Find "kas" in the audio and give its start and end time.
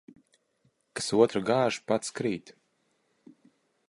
0.99-1.09